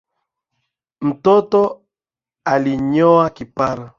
Mtoto 1.01 1.81
alinyoa 2.45 3.29
kipara 3.29 3.89